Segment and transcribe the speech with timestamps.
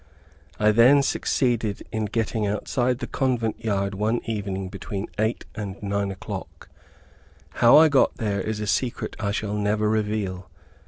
[0.59, 6.09] I then, succeeded in getting outside the convent yard one evening between eight and nine
[6.09, 6.69] o'clock.
[7.61, 10.49] How I got there, is a secret I shall never reveal.